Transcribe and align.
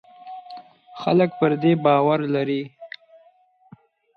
خلک 1.01 1.29
پر 1.39 1.51
دې 1.61 1.71
باور 1.85 2.19
لري. 2.35 2.61